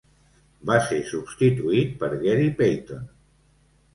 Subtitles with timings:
[0.69, 3.07] Va ser substituït per Gary Payton.